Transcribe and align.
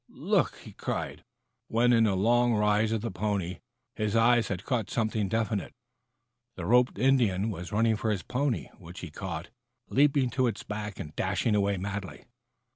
Look!" 0.09 0.55
he 0.63 0.73
cried, 0.73 1.23
when 1.67 1.93
in 1.93 2.07
a 2.07 2.15
long 2.15 2.55
rise 2.55 2.91
of 2.91 3.01
the 3.01 3.11
pony 3.11 3.59
his 3.93 4.15
eyes 4.15 4.47
had 4.47 4.63
caught 4.65 4.89
something 4.89 5.29
definite. 5.29 5.75
The 6.55 6.65
roped 6.65 6.97
Indian 6.97 7.51
was 7.51 7.71
running 7.71 7.97
for 7.97 8.09
his 8.09 8.23
pony, 8.23 8.69
which 8.79 9.01
he 9.01 9.11
caught, 9.11 9.49
leaping 9.89 10.31
to 10.31 10.47
its 10.47 10.63
back 10.63 10.99
and 10.99 11.15
dashing 11.15 11.53
away 11.53 11.77
madly. 11.77 12.25